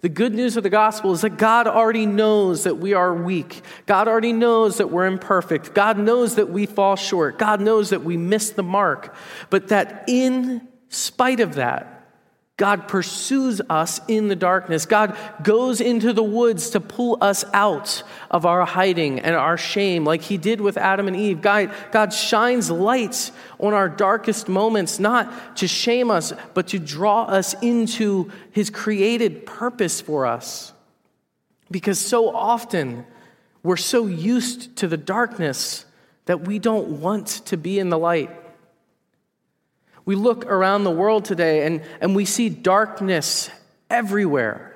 The 0.00 0.08
good 0.08 0.34
news 0.34 0.56
of 0.56 0.62
the 0.62 0.70
gospel 0.70 1.12
is 1.12 1.20
that 1.20 1.36
God 1.36 1.68
already 1.68 2.06
knows 2.06 2.64
that 2.64 2.78
we 2.78 2.94
are 2.94 3.14
weak. 3.14 3.62
God 3.84 4.08
already 4.08 4.32
knows 4.32 4.78
that 4.78 4.90
we're 4.90 5.06
imperfect. 5.06 5.74
God 5.74 5.98
knows 5.98 6.36
that 6.36 6.48
we 6.48 6.64
fall 6.64 6.96
short. 6.96 7.38
God 7.38 7.60
knows 7.60 7.90
that 7.90 8.02
we 8.02 8.16
miss 8.16 8.50
the 8.50 8.62
mark. 8.62 9.14
But 9.50 9.68
that 9.68 10.04
in 10.08 10.66
spite 10.88 11.40
of 11.40 11.54
that, 11.54 11.91
God 12.58 12.86
pursues 12.86 13.62
us 13.70 14.00
in 14.08 14.28
the 14.28 14.36
darkness. 14.36 14.84
God 14.84 15.16
goes 15.42 15.80
into 15.80 16.12
the 16.12 16.22
woods 16.22 16.70
to 16.70 16.80
pull 16.80 17.16
us 17.20 17.44
out 17.54 18.02
of 18.30 18.44
our 18.44 18.66
hiding 18.66 19.20
and 19.20 19.34
our 19.34 19.56
shame, 19.56 20.04
like 20.04 20.22
He 20.22 20.36
did 20.36 20.60
with 20.60 20.76
Adam 20.76 21.08
and 21.08 21.16
Eve. 21.16 21.40
God, 21.40 21.72
God 21.92 22.12
shines 22.12 22.70
lights 22.70 23.32
on 23.58 23.72
our 23.72 23.88
darkest 23.88 24.48
moments, 24.48 24.98
not 24.98 25.56
to 25.56 25.66
shame 25.66 26.10
us, 26.10 26.32
but 26.52 26.68
to 26.68 26.78
draw 26.78 27.22
us 27.22 27.54
into 27.62 28.30
His 28.50 28.68
created 28.68 29.46
purpose 29.46 30.00
for 30.00 30.26
us. 30.26 30.74
Because 31.70 31.98
so 31.98 32.28
often 32.34 33.06
we're 33.62 33.76
so 33.78 34.06
used 34.06 34.76
to 34.76 34.88
the 34.88 34.98
darkness 34.98 35.86
that 36.26 36.46
we 36.46 36.58
don't 36.58 37.00
want 37.00 37.26
to 37.46 37.56
be 37.56 37.78
in 37.78 37.88
the 37.88 37.98
light. 37.98 38.30
We 40.04 40.14
look 40.14 40.46
around 40.46 40.84
the 40.84 40.90
world 40.90 41.24
today 41.24 41.66
and, 41.66 41.82
and 42.00 42.16
we 42.16 42.24
see 42.24 42.48
darkness 42.48 43.50
everywhere. 43.88 44.68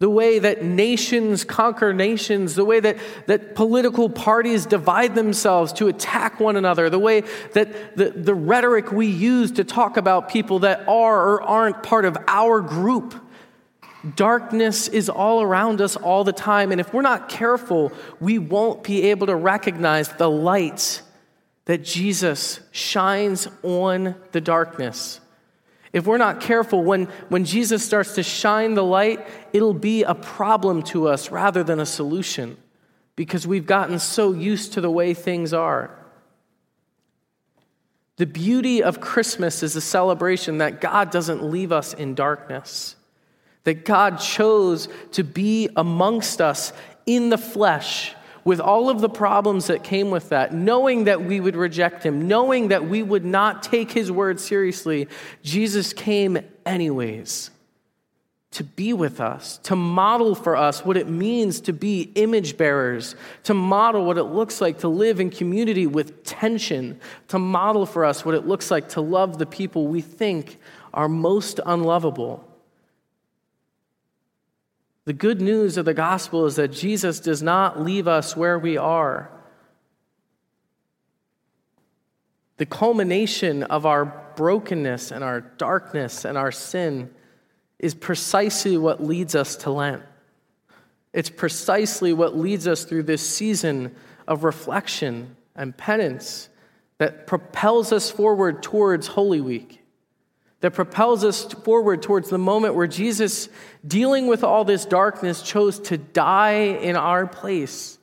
The 0.00 0.08
way 0.08 0.38
that 0.38 0.62
nations 0.62 1.42
conquer 1.42 1.92
nations, 1.92 2.54
the 2.54 2.64
way 2.64 2.78
that, 2.78 2.98
that 3.26 3.56
political 3.56 4.08
parties 4.08 4.64
divide 4.64 5.16
themselves 5.16 5.72
to 5.74 5.88
attack 5.88 6.38
one 6.38 6.54
another, 6.54 6.88
the 6.88 7.00
way 7.00 7.22
that 7.54 7.96
the, 7.96 8.10
the 8.10 8.34
rhetoric 8.34 8.92
we 8.92 9.08
use 9.08 9.50
to 9.52 9.64
talk 9.64 9.96
about 9.96 10.28
people 10.28 10.60
that 10.60 10.86
are 10.86 11.28
or 11.30 11.42
aren't 11.42 11.82
part 11.82 12.04
of 12.04 12.16
our 12.28 12.60
group. 12.60 13.16
Darkness 14.14 14.86
is 14.86 15.08
all 15.08 15.42
around 15.42 15.80
us 15.80 15.96
all 15.96 16.22
the 16.22 16.32
time, 16.32 16.70
and 16.70 16.80
if 16.80 16.94
we're 16.94 17.02
not 17.02 17.28
careful, 17.28 17.92
we 18.20 18.38
won't 18.38 18.84
be 18.84 19.10
able 19.10 19.26
to 19.26 19.34
recognize 19.34 20.10
the 20.10 20.30
light 20.30 21.02
that 21.68 21.84
Jesus 21.84 22.60
shines 22.70 23.46
on 23.62 24.14
the 24.32 24.40
darkness. 24.40 25.20
If 25.92 26.06
we're 26.06 26.16
not 26.16 26.40
careful, 26.40 26.82
when, 26.82 27.04
when 27.28 27.44
Jesus 27.44 27.84
starts 27.84 28.14
to 28.14 28.22
shine 28.22 28.72
the 28.72 28.82
light, 28.82 29.28
it'll 29.52 29.74
be 29.74 30.02
a 30.02 30.14
problem 30.14 30.82
to 30.84 31.08
us 31.08 31.30
rather 31.30 31.62
than 31.62 31.78
a 31.78 31.84
solution 31.84 32.56
because 33.16 33.46
we've 33.46 33.66
gotten 33.66 33.98
so 33.98 34.32
used 34.32 34.72
to 34.72 34.80
the 34.80 34.90
way 34.90 35.12
things 35.12 35.52
are. 35.52 35.90
The 38.16 38.24
beauty 38.24 38.82
of 38.82 39.02
Christmas 39.02 39.62
is 39.62 39.76
a 39.76 39.82
celebration 39.82 40.58
that 40.58 40.80
God 40.80 41.10
doesn't 41.10 41.44
leave 41.44 41.70
us 41.70 41.92
in 41.92 42.14
darkness, 42.14 42.96
that 43.64 43.84
God 43.84 44.20
chose 44.20 44.88
to 45.12 45.22
be 45.22 45.68
amongst 45.76 46.40
us 46.40 46.72
in 47.04 47.28
the 47.28 47.36
flesh 47.36 48.14
with 48.48 48.60
all 48.60 48.88
of 48.88 49.02
the 49.02 49.10
problems 49.10 49.66
that 49.66 49.84
came 49.84 50.10
with 50.10 50.30
that, 50.30 50.54
knowing 50.54 51.04
that 51.04 51.22
we 51.22 51.38
would 51.38 51.54
reject 51.54 52.02
him, 52.02 52.26
knowing 52.26 52.68
that 52.68 52.88
we 52.88 53.02
would 53.02 53.22
not 53.22 53.62
take 53.62 53.90
his 53.90 54.10
word 54.10 54.40
seriously, 54.40 55.06
Jesus 55.42 55.92
came 55.92 56.38
anyways 56.64 57.50
to 58.52 58.64
be 58.64 58.94
with 58.94 59.20
us, 59.20 59.58
to 59.64 59.76
model 59.76 60.34
for 60.34 60.56
us 60.56 60.82
what 60.82 60.96
it 60.96 61.06
means 61.06 61.60
to 61.60 61.74
be 61.74 62.10
image 62.14 62.56
bearers, 62.56 63.16
to 63.42 63.52
model 63.52 64.06
what 64.06 64.16
it 64.16 64.24
looks 64.24 64.62
like 64.62 64.78
to 64.78 64.88
live 64.88 65.20
in 65.20 65.28
community 65.28 65.86
with 65.86 66.24
tension, 66.24 66.98
to 67.28 67.38
model 67.38 67.84
for 67.84 68.02
us 68.02 68.24
what 68.24 68.34
it 68.34 68.46
looks 68.46 68.70
like 68.70 68.88
to 68.88 69.02
love 69.02 69.36
the 69.36 69.44
people 69.44 69.88
we 69.88 70.00
think 70.00 70.58
are 70.94 71.06
most 71.06 71.60
unlovable. 71.66 72.47
The 75.08 75.14
good 75.14 75.40
news 75.40 75.78
of 75.78 75.86
the 75.86 75.94
gospel 75.94 76.44
is 76.44 76.56
that 76.56 76.68
Jesus 76.68 77.18
does 77.18 77.42
not 77.42 77.80
leave 77.80 78.06
us 78.06 78.36
where 78.36 78.58
we 78.58 78.76
are. 78.76 79.30
The 82.58 82.66
culmination 82.66 83.62
of 83.62 83.86
our 83.86 84.04
brokenness 84.36 85.10
and 85.10 85.24
our 85.24 85.40
darkness 85.40 86.26
and 86.26 86.36
our 86.36 86.52
sin 86.52 87.10
is 87.78 87.94
precisely 87.94 88.76
what 88.76 89.02
leads 89.02 89.34
us 89.34 89.56
to 89.56 89.70
Lent. 89.70 90.02
It's 91.14 91.30
precisely 91.30 92.12
what 92.12 92.36
leads 92.36 92.68
us 92.68 92.84
through 92.84 93.04
this 93.04 93.26
season 93.26 93.96
of 94.26 94.44
reflection 94.44 95.36
and 95.56 95.74
penance 95.74 96.50
that 96.98 97.26
propels 97.26 97.92
us 97.92 98.10
forward 98.10 98.62
towards 98.62 99.06
Holy 99.06 99.40
Week 99.40 99.77
that 100.60 100.72
propels 100.72 101.24
us 101.24 101.44
forward 101.44 102.02
towards 102.02 102.30
the 102.30 102.38
moment 102.38 102.74
where 102.74 102.86
Jesus, 102.86 103.48
dealing 103.86 104.26
with 104.26 104.42
all 104.42 104.64
this 104.64 104.84
darkness, 104.84 105.42
chose 105.42 105.78
to 105.80 105.98
die 105.98 106.78
in 106.80 106.96
our 106.96 107.26
place 107.26 107.98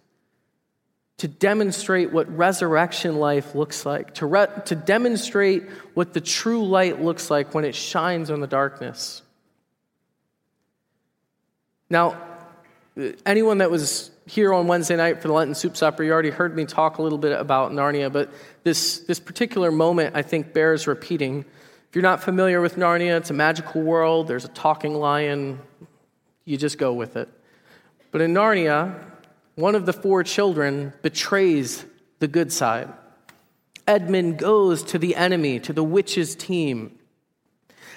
to 1.17 1.27
demonstrate 1.27 2.11
what 2.11 2.35
resurrection 2.35 3.17
life 3.17 3.55
looks 3.55 3.85
like, 3.85 4.15
to, 4.15 4.25
re- 4.25 4.47
to 4.65 4.75
demonstrate 4.75 5.63
what 5.93 6.13
the 6.13 6.19
true 6.19 6.65
light 6.65 7.01
looks 7.01 7.31
like 7.31 7.53
when 7.53 7.63
it 7.63 7.73
shines 7.73 8.29
on 8.29 8.41
the 8.41 8.47
darkness. 8.47 9.21
Now, 11.89 12.21
anyone 13.25 13.59
that 13.59 13.71
was 13.71 14.11
here 14.25 14.53
on 14.53 14.67
Wednesday 14.67 14.97
night 14.97 15.21
for 15.21 15.27
the 15.29 15.33
Lenten 15.33 15.55
Soup 15.55 15.77
Supper, 15.77 16.03
you 16.03 16.11
already 16.11 16.31
heard 16.31 16.55
me 16.55 16.65
talk 16.65 16.97
a 16.97 17.01
little 17.01 17.17
bit 17.17 17.39
about 17.39 17.71
Narnia, 17.71 18.11
but 18.11 18.29
this, 18.63 18.99
this 18.99 19.19
particular 19.19 19.71
moment 19.71 20.15
I 20.15 20.21
think 20.21 20.51
bears 20.51 20.87
repeating 20.87 21.45
if 21.95 21.97
you're 21.97 22.11
not 22.11 22.21
familiar 22.21 22.59
with 22.59 22.75
Narnia, 22.75 23.15
it's 23.15 23.29
a 23.29 23.33
magical 23.33 23.81
world. 23.81 24.27
There's 24.27 24.43
a 24.43 24.49
talking 24.49 24.95
lion. 24.95 25.61
You 26.43 26.57
just 26.57 26.77
go 26.77 26.91
with 26.91 27.15
it. 27.15 27.29
But 28.11 28.19
in 28.19 28.33
Narnia, 28.33 29.01
one 29.55 29.75
of 29.75 29.85
the 29.85 29.93
four 29.93 30.21
children 30.21 30.91
betrays 31.03 31.85
the 32.19 32.27
good 32.27 32.51
side. 32.51 32.91
Edmund 33.87 34.39
goes 34.39 34.83
to 34.83 34.99
the 34.99 35.15
enemy, 35.15 35.57
to 35.61 35.71
the 35.71 35.85
witch's 35.85 36.35
team. 36.35 36.99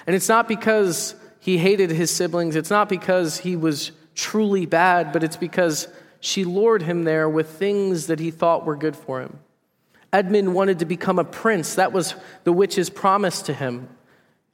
And 0.07 0.15
it's 0.15 0.29
not 0.29 0.47
because 0.47 1.17
he 1.41 1.59
hated 1.59 1.91
his 1.91 2.13
siblings, 2.13 2.55
it's 2.55 2.71
not 2.71 2.89
because 2.89 3.39
he 3.39 3.57
was 3.57 3.91
truly 4.15 4.65
bad, 4.65 5.13
but 5.13 5.25
it's 5.25 5.37
because 5.37 5.89
she 6.21 6.45
lured 6.45 6.83
him 6.83 7.03
there 7.03 7.29
with 7.29 7.49
things 7.49 8.07
that 8.07 8.21
he 8.21 8.31
thought 8.31 8.65
were 8.65 8.77
good 8.77 8.95
for 8.95 9.23
him. 9.23 9.41
Edmund 10.12 10.55
wanted 10.55 10.79
to 10.79 10.87
become 10.87 11.18
a 11.18 11.25
prince. 11.25 11.75
That 11.75 11.92
was 11.92 12.14
the 12.44 12.53
witch's 12.53 12.90
promise 12.90 13.42
to 13.42 13.53
him. 13.53 13.88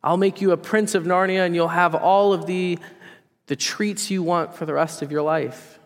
I'll 0.03 0.17
make 0.17 0.41
you 0.41 0.51
a 0.51 0.57
prince 0.57 0.95
of 0.95 1.05
Narnia, 1.05 1.47
and 1.47 1.55
you'll 1.55 1.69
have 1.69 1.95
all 1.95 2.33
of 2.33 2.47
the, 2.47 2.79
the 3.47 3.57
treats 3.57 4.11
you 4.11 4.23
want 4.23 4.55
for 4.55 4.67
the 4.67 4.75
rest 4.75 5.01
of 5.01 5.11
your 5.11 5.23
life. 5.23 5.79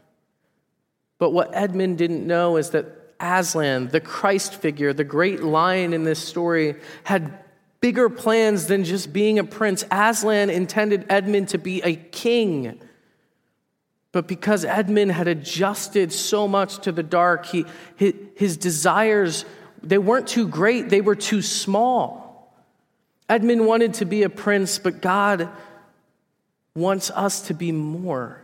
But 1.18 1.30
what 1.30 1.50
Edmund 1.52 1.98
didn't 1.98 2.26
know 2.26 2.56
is 2.56 2.70
that 2.70 2.86
Aslan, 3.20 3.88
the 3.88 4.00
Christ 4.00 4.54
figure, 4.54 4.92
the 4.92 5.04
great 5.04 5.42
lion 5.42 5.92
in 5.92 6.04
this 6.04 6.20
story, 6.20 6.76
had 7.04 7.38
bigger 7.80 8.08
plans 8.08 8.66
than 8.66 8.84
just 8.84 9.12
being 9.12 9.38
a 9.38 9.44
prince. 9.44 9.84
Aslan 9.90 10.50
intended 10.50 11.06
Edmund 11.08 11.48
to 11.48 11.58
be 11.58 11.82
a 11.82 11.94
king. 11.94 12.80
But 14.18 14.26
because 14.26 14.64
Edmund 14.64 15.12
had 15.12 15.28
adjusted 15.28 16.12
so 16.12 16.48
much 16.48 16.78
to 16.78 16.90
the 16.90 17.04
dark, 17.04 17.46
he, 17.46 17.66
his, 18.34 18.56
desires 18.56 19.44
they 19.80 19.96
weren't 19.96 20.26
too 20.26 20.48
great, 20.48 20.90
they 20.90 21.00
were 21.00 21.14
too 21.14 21.40
small. 21.40 22.52
Edmund 23.28 23.64
wanted 23.64 23.94
to 23.94 24.06
be 24.06 24.24
a 24.24 24.28
prince, 24.28 24.80
but 24.80 25.00
God 25.00 25.48
wants 26.74 27.12
us 27.12 27.42
to 27.42 27.54
be 27.54 27.70
more. 27.70 28.42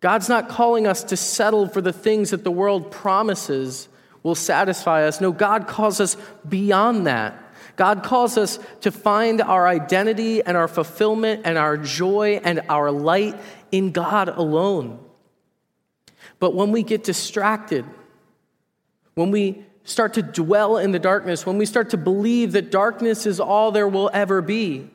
God's 0.00 0.28
not 0.28 0.48
calling 0.48 0.84
us 0.84 1.04
to 1.04 1.16
settle 1.16 1.68
for 1.68 1.80
the 1.80 1.92
things 1.92 2.30
that 2.30 2.42
the 2.42 2.50
world 2.50 2.90
promises 2.90 3.86
will 4.24 4.34
satisfy 4.34 5.06
us. 5.06 5.20
No, 5.20 5.30
God 5.30 5.68
calls 5.68 6.00
us 6.00 6.16
beyond 6.48 7.06
that. 7.06 7.40
God 7.76 8.02
calls 8.02 8.36
us 8.36 8.58
to 8.80 8.90
find 8.90 9.40
our 9.40 9.66
identity 9.68 10.42
and 10.42 10.56
our 10.56 10.68
fulfillment 10.68 11.42
and 11.44 11.56
our 11.56 11.76
joy 11.76 12.40
and 12.42 12.62
our 12.68 12.90
light 12.90 13.36
in 13.72 13.92
God 13.92 14.28
alone. 14.28 14.98
But 16.38 16.54
when 16.54 16.72
we 16.72 16.82
get 16.82 17.04
distracted, 17.04 17.84
when 19.14 19.30
we 19.30 19.64
start 19.84 20.14
to 20.14 20.22
dwell 20.22 20.78
in 20.78 20.92
the 20.92 20.98
darkness, 20.98 21.44
when 21.44 21.58
we 21.58 21.66
start 21.66 21.90
to 21.90 21.96
believe 21.96 22.52
that 22.52 22.70
darkness 22.70 23.26
is 23.26 23.40
all 23.40 23.72
there 23.72 23.88
will 23.88 24.10
ever 24.12 24.40
be, 24.40 24.88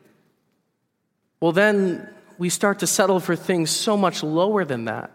well, 1.40 1.52
then 1.52 2.10
we 2.38 2.50
start 2.50 2.80
to 2.80 2.88
settle 2.88 3.20
for 3.20 3.36
things 3.36 3.70
so 3.70 3.98
much 3.98 4.24
lower 4.24 4.66
than 4.66 4.86
that. 4.86 5.12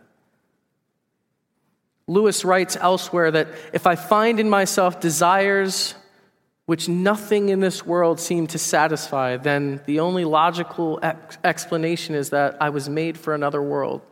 Lewis 2.07 2.45
writes 2.45 2.77
elsewhere 2.77 3.31
that 3.31 3.49
if 3.73 3.87
I 3.87 3.95
find 3.95 4.41
in 4.41 4.51
myself 4.51 5.01
desires 5.01 5.95
which 6.71 6.89
nothing 6.89 7.49
in 7.49 7.59
this 7.59 7.85
world 7.85 8.21
seemed 8.21 8.49
to 8.49 8.57
satisfy, 8.57 9.37
then 9.37 9.81
the 9.87 9.99
only 9.99 10.25
logical 10.25 11.01
ex- 11.03 11.37
explanation 11.43 12.15
is 12.15 12.31
that 12.31 12.57
I 12.61 12.71
was 12.71 12.89
made 12.89 13.19
for 13.19 13.35
another 13.35 13.61
world. 13.61 14.03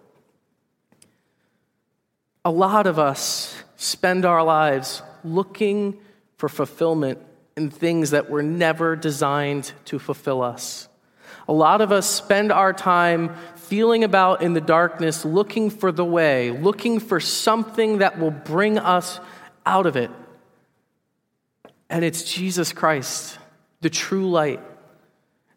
A 2.45 2.51
lot 2.51 2.89
of 2.89 2.99
us 2.99 3.63
spend 3.77 4.25
our 4.25 4.43
lives 4.43 5.03
looking 5.23 6.01
for 6.37 6.49
fulfillment 6.49 7.21
in 7.57 7.71
things 7.71 8.11
that 8.11 8.29
were 8.29 8.43
never 8.43 8.97
designed 8.97 9.71
to 9.85 10.01
fulfill 10.01 10.43
us. 10.43 10.89
A 11.47 11.53
lot 11.53 11.81
of 11.81 11.93
us 11.93 12.11
spend 12.11 12.51
our 12.51 12.73
time 12.73 13.37
feeling 13.55 14.03
about 14.03 14.43
in 14.43 14.55
the 14.55 14.61
darkness, 14.61 15.25
looking 15.25 15.71
for 15.71 15.93
the 15.93 16.05
way, 16.05 16.51
looking 16.51 16.99
for 16.99 17.21
something 17.21 17.99
that 17.99 18.19
will 18.19 18.33
bring 18.33 18.81
us 18.81 19.21
out 19.65 19.87
of 19.87 19.97
it. 19.97 20.11
And 21.91 22.05
it's 22.05 22.23
Jesus 22.23 22.73
Christ, 22.73 23.39
the 23.81 23.91
true 23.91 24.31
light. 24.31 24.61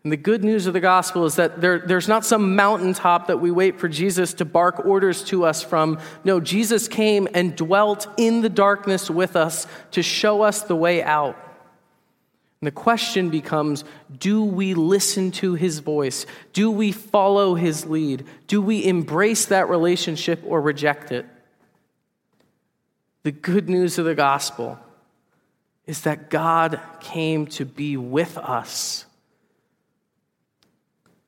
And 0.04 0.12
the 0.12 0.18
good 0.18 0.44
news 0.44 0.66
of 0.66 0.74
the 0.74 0.80
gospel 0.80 1.26
is 1.26 1.36
that 1.36 1.62
there, 1.62 1.80
there's 1.80 2.08
not 2.08 2.26
some 2.26 2.56
mountaintop 2.56 3.28
that 3.28 3.40
we 3.40 3.52
wait 3.52 3.80
for 3.80 3.88
Jesus 3.88 4.34
to 4.36 4.46
bark 4.46 4.84
orders 4.86 5.24
to 5.26 5.46
us 5.46 5.62
from. 5.62 6.00
No, 6.24 6.40
Jesus 6.40 6.88
came 6.88 7.28
and 7.34 7.56
dwelt 7.56 8.08
in 8.18 8.42
the 8.42 8.50
darkness 8.50 9.12
with 9.12 9.36
us 9.36 9.68
to 9.92 10.02
show 10.02 10.42
us 10.42 10.64
the 10.64 10.76
way 10.76 11.04
out. 11.04 11.36
And 12.62 12.68
the 12.68 12.72
question 12.72 13.30
becomes 13.30 13.84
do 14.18 14.44
we 14.44 14.74
listen 14.74 15.32
to 15.34 15.54
his 15.54 15.80
voice? 15.80 16.26
Do 16.54 16.72
we 16.72 16.92
follow 16.92 17.54
his 17.54 17.86
lead? 17.86 18.26
Do 18.48 18.62
we 18.62 18.86
embrace 18.86 19.46
that 19.46 19.70
relationship 19.70 20.44
or 20.48 20.62
reject 20.62 21.12
it? 21.12 21.28
The 23.24 23.32
good 23.32 23.70
news 23.70 24.00
of 24.00 24.06
the 24.06 24.16
gospel 24.16 24.80
is 25.92 26.04
that 26.04 26.30
God 26.30 26.80
came 27.02 27.46
to 27.48 27.66
be 27.66 27.98
with 27.98 28.38
us. 28.38 29.06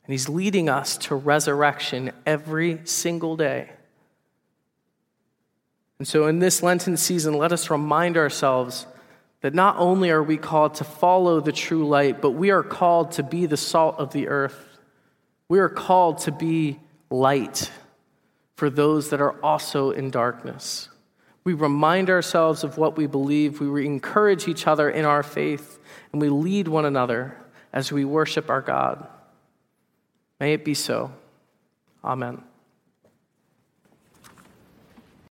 And 0.05 0.13
He's 0.13 0.29
leading 0.29 0.69
us 0.69 0.95
to 0.99 1.15
resurrection 1.15 2.13
every 2.25 2.79
single 2.85 3.35
day. 3.35 3.71
And 5.99 6.07
so, 6.07 6.27
in 6.27 6.39
this 6.39 6.63
Lenten 6.63 6.95
season, 6.95 7.33
let 7.33 7.51
us 7.51 7.69
remind 7.69 8.15
ourselves 8.15 8.87
that 9.41 9.53
not 9.53 9.75
only 9.79 10.11
are 10.11 10.23
we 10.23 10.37
called 10.37 10.75
to 10.75 10.85
follow 10.85 11.41
the 11.41 11.51
true 11.51 11.85
light, 11.85 12.21
but 12.21 12.31
we 12.31 12.49
are 12.49 12.63
called 12.63 13.11
to 13.11 13.23
be 13.23 13.45
the 13.45 13.57
salt 13.57 13.99
of 13.99 14.13
the 14.13 14.29
earth. 14.29 14.77
We 15.49 15.59
are 15.59 15.67
called 15.67 16.19
to 16.19 16.31
be 16.31 16.79
light 17.09 17.69
for 18.55 18.69
those 18.69 19.09
that 19.09 19.19
are 19.19 19.35
also 19.43 19.91
in 19.91 20.09
darkness. 20.09 20.87
We 21.43 21.53
remind 21.53 22.09
ourselves 22.09 22.63
of 22.63 22.77
what 22.77 22.95
we 22.95 23.05
believe, 23.05 23.59
we 23.59 23.85
encourage 23.85 24.47
each 24.47 24.65
other 24.65 24.89
in 24.89 25.05
our 25.05 25.23
faith, 25.23 25.79
and 26.11 26.21
we 26.21 26.29
lead 26.29 26.67
one 26.67 26.85
another 26.85 27.37
as 27.73 27.91
we 27.91 28.05
worship 28.05 28.49
our 28.49 28.61
God. 28.61 29.07
May 30.39 30.53
it 30.53 30.63
be 30.63 30.73
so. 30.73 31.11
Amen. 32.03 32.43